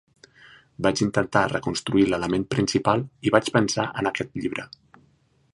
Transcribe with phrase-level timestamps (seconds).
[0.85, 4.71] Vaig intentar reconstruir l'element principal i vaig pensar en aquest llibre.